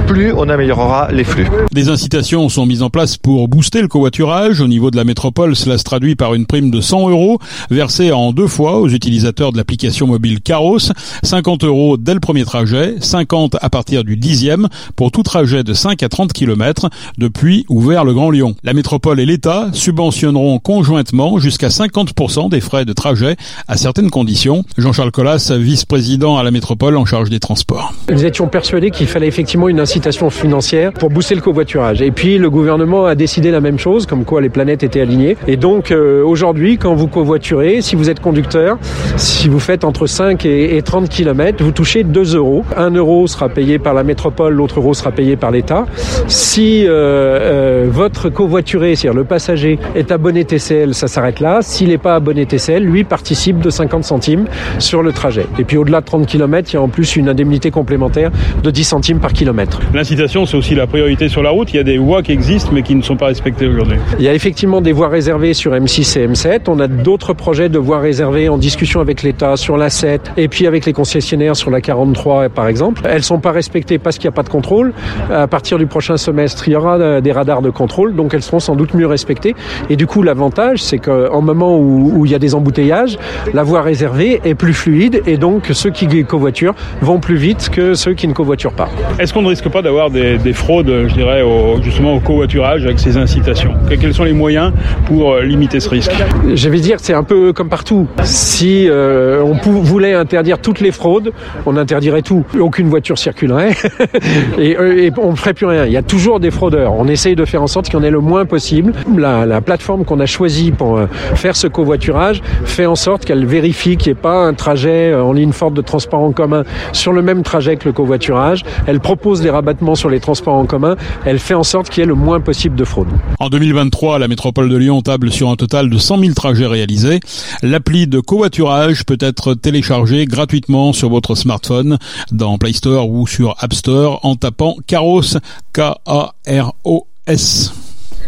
plus 0.08 0.34
on 0.36 0.50
améliorera 0.50 1.10
les 1.12 1.24
flux. 1.24 1.48
Des 1.72 1.90
incitations 1.90 2.50
sont 2.50 2.66
mises 2.66 2.82
en 2.82 2.90
place 2.90 3.18
pour 3.18 3.48
booster 3.48 3.82
le 3.82 3.88
covoiturage. 3.88 4.62
Au 4.62 4.68
niveau 4.68 4.92
de 4.92 4.98
la 4.98 5.04
métropole, 5.04 5.56
cela 5.56 5.78
se 5.78 5.84
traduit 5.84 6.16
par 6.16 6.34
une 6.34 6.46
prime 6.46 6.72
de 6.72 6.82
100 6.82 7.10
euros 7.10 7.40
versée 7.70 8.12
en 8.12 8.32
deux 8.32 8.48
fois 8.48 8.80
aux 8.80 8.90
utilisateurs 8.90 9.52
de 9.52 9.58
l'application 9.58 10.08
mobile 10.08 10.42
Caros. 10.42 10.92
50 11.24 11.64
euros 11.64 11.98
dès 11.98 12.14
le 12.14 12.20
premier 12.20 12.46
trajet, 12.46 12.96
50 13.00 13.58
à 13.62 13.70
partir 13.70 14.04
du 14.04 14.18
dixième 14.18 14.68
pour 14.96 15.12
tout 15.12 15.24
trajet 15.24 15.64
de 15.64 15.74
5 15.74 16.02
à 16.04 16.10
30 16.10 16.34
km 16.34 16.90
depuis 17.18 17.66
ou 17.70 17.82
vers 17.82 18.06
le 18.06 18.14
Grand 18.14 18.32
Lyon. 18.32 18.56
La 18.64 18.74
métropole 18.74 19.20
et 19.20 19.26
l'État 19.26 19.70
subventionneront 19.74 20.60
conjointement 20.60 21.38
jusqu'à 21.40 21.68
50% 21.68 22.50
des 22.50 22.62
frais 22.62 22.86
de 22.86 22.94
trajet 22.94 23.36
à 23.68 23.76
certaines 23.98 24.12
conditions. 24.12 24.64
Jean-Charles 24.78 25.10
Collas, 25.10 25.52
vice-président 25.58 26.38
à 26.38 26.44
la 26.44 26.52
métropole 26.52 26.98
en 26.98 27.06
charge 27.06 27.32
des 27.32 27.40
transports. 27.40 27.96
Nous 28.12 28.26
étions 28.26 28.48
persuadés 28.48 28.92
qu'il 28.92 29.08
fallait 29.08 29.26
effectivement 29.28 29.70
une 29.70 29.80
incitation 29.80 30.30
financière 30.30 30.94
pour 30.94 31.10
booster 31.10 31.34
le 31.34 31.42
covoiturage. 31.42 32.04
Et 32.04 32.12
puis 32.12 32.38
le 32.38 32.52
gouvernement 32.52 33.08
a 33.08 33.16
décidé 33.16 33.50
la 33.50 33.60
même 33.60 33.80
chose, 33.80 34.06
comme 34.06 34.24
quoi 34.24 34.40
les 34.40 34.50
planètes 34.50 34.84
étaient 34.84 35.02
alignées. 35.02 35.36
Et 35.48 35.58
donc 35.58 35.90
euh, 35.90 36.24
aujourd'hui, 36.24 36.78
quand 36.78 36.94
vous 36.94 37.08
covoiturez, 37.08 37.82
si 37.82 37.96
vous 37.96 38.12
êtes 38.12 38.20
conducteur, 38.20 38.78
si 39.16 39.48
vous 39.48 39.60
faites 39.60 39.84
entre 39.84 40.06
5 40.06 40.46
et, 40.46 40.80
30 40.86 41.10
km, 41.10 41.64
vous 41.64 41.72
touchez 41.72 42.04
2 42.04 42.36
euros. 42.36 42.66
1 42.76 42.92
euro 42.92 43.26
sera 43.26 43.50
payé 43.50 43.80
par 43.80 43.96
la 43.96 44.04
métropole, 44.04 44.54
l'autre 44.54 44.80
euro 44.80 44.94
sera 44.94 45.12
payé 45.12 45.38
par 45.38 45.50
l'État. 45.50 45.88
Si 46.28 46.86
euh, 46.86 46.92
euh, 46.92 47.88
votre 47.90 48.30
covoituré, 48.30 48.96
c'est-à-dire 48.96 49.18
le 49.18 49.26
passager, 49.26 49.80
est 49.96 50.12
abonné 50.12 50.46
TCL, 50.46 50.94
ça 50.94 51.08
s'arrête 51.08 51.40
là. 51.40 51.64
S'il 51.64 51.88
n'est 51.88 51.98
pas 51.98 52.14
abonné 52.14 52.46
TCL, 52.46 52.84
lui 52.84 53.04
participe 53.04 53.58
de 53.58 53.72
50 53.72 53.87
centimes 54.04 54.46
sur 54.80 55.02
le 55.02 55.12
trajet. 55.12 55.46
Et 55.60 55.64
puis 55.64 55.78
au-delà 55.78 56.02
de 56.02 56.06
30 56.06 56.26
km, 56.26 56.70
il 56.72 56.74
y 56.76 56.78
a 56.78 56.82
en 56.82 56.90
plus 56.90 57.16
une 57.16 57.30
indemnité 57.30 57.72
complémentaire 57.72 58.32
de 58.64 58.72
10 58.72 58.84
centimes 58.84 59.20
par 59.20 59.34
kilomètre. 59.34 59.80
L'incitation, 59.94 60.46
c'est 60.46 60.58
aussi 60.58 60.76
la 60.76 60.88
priorité 60.88 61.30
sur 61.30 61.44
la 61.44 61.50
route. 61.50 61.74
Il 61.74 61.78
y 61.78 61.80
a 61.80 61.84
des 61.84 61.98
voies 61.98 62.22
qui 62.22 62.32
existent 62.32 62.72
mais 62.74 62.84
qui 62.84 62.96
ne 62.96 63.02
sont 63.02 63.16
pas 63.16 63.28
respectées 63.28 63.68
aujourd'hui. 63.68 63.98
Il 64.20 64.26
y 64.26 64.28
a 64.28 64.34
effectivement 64.34 64.82
des 64.82 64.92
voies 64.92 65.10
réservées 65.10 65.54
sur 65.54 65.72
M6 65.72 66.20
et 66.20 66.28
M7. 66.28 66.62
On 66.68 66.80
a 66.80 66.88
d'autres 66.88 67.34
projets 67.34 67.70
de 67.70 67.80
voies 67.80 68.00
réservées 68.00 68.50
en 68.50 68.58
discussion 68.58 69.02
avec 69.02 69.24
l'État 69.24 69.58
sur 69.58 69.78
la 69.78 69.90
7 69.90 70.32
et 70.38 70.48
puis 70.48 70.68
avec 70.68 70.86
les 70.86 70.94
concessionnaires 70.94 71.56
sur 71.56 71.72
la 71.72 71.82
43 71.82 72.50
par 72.50 72.68
exemple. 72.68 73.02
Elles 73.06 73.24
sont 73.24 73.40
pas 73.40 73.52
respectées 73.52 73.98
parce 73.98 74.18
qu'il 74.18 74.28
n'y 74.28 74.34
a 74.34 74.36
pas 74.36 74.44
de 74.44 74.50
contrôle. 74.50 74.94
À 75.32 75.48
partir 75.48 75.78
du 75.78 75.88
prochain 75.88 76.18
semestre, 76.18 76.68
il 76.68 76.74
y 76.74 76.76
aura 76.76 76.98
euh, 76.98 77.22
des 77.22 77.32
radars 77.32 77.62
de 77.62 77.70
contrôle, 77.70 78.16
donc 78.16 78.34
elles 78.34 78.44
seront 78.44 78.60
sans 78.60 78.76
doute 78.76 78.94
mieux 78.94 79.08
respectées. 79.08 79.56
Et 79.90 79.96
du 79.96 80.08
coup, 80.08 80.24
l'avantage, 80.24 80.82
c'est 80.82 81.00
qu'en 81.00 81.42
moment 81.42 81.78
où, 81.78 82.12
où 82.16 82.26
il 82.26 82.32
y 82.32 82.36
a 82.36 82.40
des 82.40 82.56
embouteillages, 82.56 83.18
la 83.54 83.64
voie 83.68 83.82
réservée 83.82 84.40
est 84.46 84.56
plus 84.56 84.74
fluide 84.74 85.22
et 85.28 85.38
donc 85.38 85.68
ceux 85.74 85.90
qui 85.90 86.08
covoiturent 86.24 86.74
vont 87.02 87.20
plus 87.20 87.36
vite 87.36 87.70
que 87.70 87.94
ceux 87.96 88.14
qui 88.14 88.28
ne 88.28 88.34
covoiturent 88.34 88.74
pas. 88.74 88.90
Est-ce 89.20 89.34
qu'on 89.34 89.42
ne 89.42 89.50
risque 89.50 89.68
pas 89.70 89.82
d'avoir 89.82 90.10
des, 90.10 90.38
des, 90.38 90.54
fraudes, 90.54 91.08
je 91.08 91.14
dirais, 91.14 91.42
au, 91.42 91.82
justement 91.82 92.16
au 92.16 92.20
covoiturage 92.22 92.86
avec 92.86 92.98
ces 92.98 93.18
incitations? 93.18 93.74
Quels 93.90 94.14
sont 94.14 94.24
les 94.24 94.34
moyens 94.34 94.72
pour 95.06 95.34
euh, 95.34 95.44
limiter 95.44 95.82
ce 95.82 95.90
risque? 95.90 96.12
Je 96.54 96.70
vais 96.70 96.80
dire, 96.80 96.98
c'est 97.02 97.14
un 97.14 97.24
peu 97.24 97.52
comme 97.52 97.68
partout. 97.68 98.08
Si 98.24 98.88
euh, 98.90 99.44
on 99.44 99.54
voulait 99.82 100.14
interdire 100.14 100.60
toutes 100.60 100.80
les 100.80 100.92
fraudes, 100.92 101.34
on 101.66 101.76
interdirait 101.76 102.22
tout. 102.22 102.46
Aucune 102.58 102.88
voiture 102.88 103.18
circulerait 103.18 103.72
et, 104.58 104.78
euh, 104.78 105.04
et, 105.04 105.12
on 105.18 105.32
ne 105.32 105.36
ferait 105.36 105.54
plus 105.54 105.66
rien. 105.66 105.86
Il 105.86 105.92
y 105.92 105.98
a 105.98 106.04
toujours 106.04 106.40
des 106.40 106.52
fraudeurs. 106.52 106.94
On 106.94 107.08
essaye 107.08 107.36
de 107.36 107.44
faire 107.44 107.62
en 107.62 107.68
sorte 107.68 107.88
qu'il 107.88 107.96
y 107.96 108.02
en 108.02 108.04
ait 108.04 108.12
le 108.12 108.22
moins 108.22 108.46
possible. 108.46 108.94
La, 109.18 109.46
la 109.46 109.60
plateforme 109.60 110.06
qu'on 110.06 110.22
a 110.22 110.26
choisie 110.26 110.72
pour 110.72 111.00
faire 111.36 111.58
ce 111.58 111.68
covoiturage 111.68 112.42
fait 112.64 112.86
en 112.86 112.96
sorte 112.96 113.26
qu'elle 113.26 113.46
vérifie 113.60 113.98
qu'il 113.98 114.14
n'y 114.14 114.20
ait 114.20 114.22
pas 114.22 114.46
un 114.46 114.54
trajet 114.54 115.16
en 115.16 115.34
ligne 115.34 115.52
forte 115.52 115.74
de 115.74 115.82
transport 115.82 116.20
en 116.20 116.32
commun 116.32 116.64
sur 116.94 117.12
le 117.12 117.24
même 117.24 117.42
trajet 117.42 117.76
que 117.76 117.86
le 117.86 117.92
covoiturage. 117.92 118.64
Elle 118.86 119.00
propose 119.00 119.42
des 119.42 119.50
rabattements 119.50 119.96
sur 119.96 120.12
les 120.12 120.20
transports 120.20 120.54
en 120.54 120.68
commun. 120.68 120.96
Elle 121.26 121.40
fait 121.40 121.56
en 121.56 121.64
sorte 121.64 121.90
qu'il 121.90 122.02
y 122.02 122.04
ait 122.04 122.08
le 122.08 122.14
moins 122.14 122.40
possible 122.40 122.76
de 122.76 122.84
fraude. 122.84 123.08
En 123.40 123.50
2023, 123.50 124.20
la 124.20 124.28
métropole 124.28 124.70
de 124.70 124.78
Lyon 124.78 125.02
table 125.02 125.32
sur 125.32 125.50
un 125.50 125.56
total 125.56 125.90
de 125.90 125.98
100 125.98 126.20
000 126.20 126.34
trajets 126.36 126.68
réalisés. 126.68 127.20
L'appli 127.64 128.06
de 128.06 128.20
covoiturage 128.20 129.04
peut 129.06 129.18
être 129.20 129.56
téléchargée 129.56 130.26
gratuitement 130.26 130.94
sur 130.94 131.10
votre 131.10 131.34
smartphone 131.34 131.98
dans 132.32 132.60
Play 132.60 132.74
Store 132.74 133.10
ou 133.10 133.26
sur 133.26 133.56
App 133.60 133.74
Store 133.74 134.20
en 134.22 134.36
tapant 134.36 134.76
Caros 134.86 135.40
K-A-R-O-S. 135.74 137.08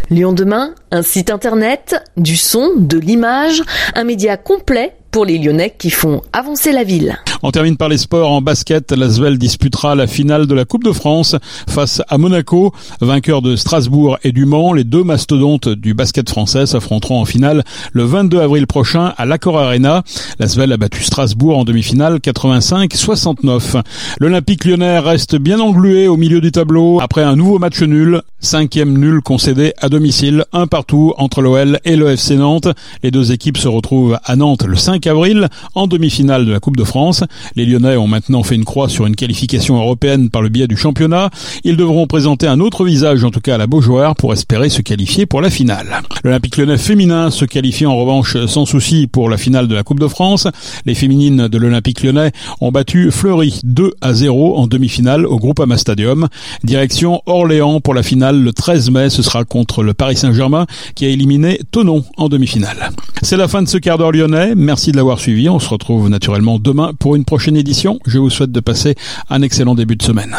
Lyon 0.09 0.33
demain, 0.33 0.74
un 0.91 1.03
site 1.03 1.29
internet, 1.29 1.95
du 2.17 2.36
son, 2.36 2.71
de 2.77 2.98
l'image, 2.98 3.62
un 3.93 4.03
média 4.03 4.38
complet 4.38 4.95
pour 5.11 5.25
les 5.25 5.37
Lyonnais 5.37 5.73
qui 5.77 5.89
font 5.89 6.21
avancer 6.33 6.71
la 6.71 6.83
ville. 6.83 7.17
On 7.41 7.51
termine 7.51 7.77
par 7.77 7.88
les 7.88 7.98
sports 7.98 8.31
en 8.31 8.41
basket. 8.41 8.91
L'Asvel 8.91 9.38
disputera 9.38 9.96
la 9.96 10.08
finale 10.08 10.46
de 10.46 10.53
la 10.53 10.65
Coupe 10.65 10.84
de 10.84 10.91
France 10.91 11.36
face 11.69 12.01
à 12.10 12.17
Monaco, 12.17 12.74
vainqueur 13.00 13.41
de 13.41 13.55
Strasbourg 13.55 14.17
et 14.24 14.31
du 14.31 14.46
Mans. 14.46 14.74
Les 14.74 14.84
deux 14.84 15.03
mastodontes 15.03 15.69
du 15.69 15.93
basket 15.93 16.29
français 16.29 16.65
s'affronteront 16.65 17.22
en 17.22 17.25
finale 17.25 17.63
le 17.93 18.03
22 18.03 18.39
avril 18.39 18.67
prochain 18.67 19.13
à 19.17 19.25
l'Accor 19.25 19.58
Arena. 19.58 20.03
L'Asvel 20.39 20.74
a 20.74 20.77
battu 20.77 21.03
Strasbourg 21.03 21.58
en 21.58 21.63
demi-finale 21.63 22.17
85-69. 22.17 23.81
L'Olympique 24.19 24.65
lyonnais 24.65 25.00
reste 25.00 25.38
bien 25.38 25.60
englué 25.60 26.08
au 26.08 26.17
milieu 26.17 26.41
du 26.41 26.51
tableau 26.51 27.00
après 27.00 27.24
un 27.24 27.36
nouveau 27.36 27.58
match 27.58 27.81
nul. 27.81 28.22
Cinquième 28.41 28.98
nul 28.98 29.22
concédé 29.22 29.74
à 29.79 29.89
domicile, 29.89 30.46
un 30.53 30.65
partout 30.65 31.13
entre 31.17 31.41
l'OL 31.41 31.79
et 31.84 31.98
le 31.98 32.10
FC 32.12 32.38
Nantes. 32.38 32.69
Les 33.03 33.12
deux 33.12 33.34
équipes 33.34 33.58
se 33.58 33.67
retrouvent 33.67 34.17
à 34.24 34.36
Nantes 34.38 34.63
le 34.63 34.77
5 34.77 35.05
avril 35.08 35.50
en 35.75 35.88
demi-finale 35.88 36.46
de 36.46 36.51
la 36.51 36.60
Coupe 36.60 36.77
de 36.77 36.86
France. 36.86 37.24
Les 37.55 37.65
Lyonnais 37.65 37.98
ont 37.98 38.07
maintenant 38.07 38.43
fait 38.43 38.55
une 38.55 38.65
croix 38.65 38.89
sur 38.89 39.05
une 39.05 39.15
qualification 39.15 39.77
européenne 39.77 40.29
par 40.29 40.41
le 40.41 40.50
biais 40.50 40.67
du 40.67 40.77
championnat. 40.77 41.29
Ils 41.63 41.77
devront 41.77 42.07
présenter 42.07 42.48
un 42.48 42.59
autre 42.59 42.86
visage, 42.86 43.24
en 43.24 43.31
tout 43.31 43.39
cas 43.39 43.55
à 43.55 43.57
la 43.57 43.67
Beaujoire, 43.67 44.15
pour 44.15 44.33
espérer 44.33 44.69
se 44.69 44.81
qualifier 44.81 45.25
pour 45.25 45.41
la 45.41 45.50
finale. 45.50 46.01
L'Olympique 46.24 46.57
lyonnais 46.57 46.77
féminin 46.77 47.31
se 47.31 47.45
qualifie 47.45 47.86
en 47.86 47.95
revanche 47.95 48.45
sans 48.45 48.65
souci 48.65 49.07
pour 49.07 49.29
la 49.29 49.38
finale 49.38 49.67
de 49.67 49.75
la 49.75 49.83
Coupe 49.83 50.00
de 50.00 50.07
France. 50.07 50.48
Les 50.86 50.95
féminines 50.95 51.48
de 51.48 51.57
l'Olympique 51.57 52.03
lyonnais 52.03 52.31
ont 52.62 52.71
battu 52.71 53.12
Fleury 53.12 53.59
2 53.63 53.91
à 54.01 54.13
0 54.13 54.57
en 54.57 54.67
demi-finale 54.67 55.25
au 55.25 55.38
Groupama 55.38 55.77
Stadium. 55.77 56.27
Direction 56.63 57.21
Orléans 57.25 57.79
pour 57.79 57.93
la 57.93 58.03
finale 58.03 58.41
le 58.41 58.53
13 58.53 58.91
mai. 58.91 59.09
Ce 59.09 59.21
sera 59.21 59.43
contre 59.45 59.83
le 59.83 59.93
Paris 59.93 60.17
Saint-Germain 60.17 60.65
qui 60.95 61.05
a 61.05 61.09
éliminé 61.09 61.59
Tonon 61.71 62.03
en 62.17 62.29
demi-finale. 62.29 62.89
C'est 63.21 63.38
la 63.38 63.48
fin 63.48 63.62
de 63.62 63.67
ce 63.67 63.77
quart 63.77 63.98
d'heure 63.98 64.12
lyonnais. 64.12 64.53
Merci 64.55 64.91
de 64.91 64.98
l'avoir 64.98 65.19
suivi. 65.19 65.50
On 65.50 65.59
se 65.59 65.69
retrouve 65.69 66.09
naturellement 66.09 66.59
demain 66.59 66.91
pour 66.98 67.15
une 67.19 67.25
prochaine 67.25 67.57
édition. 67.57 67.99
Je 68.05 68.17
vous 68.17 68.29
souhaite 68.29 68.51
de 68.51 68.61
passer 68.61 68.95
un 69.29 69.41
excellent 69.41 69.75
début 69.75 69.97
de 69.97 70.03
semaine. 70.03 70.35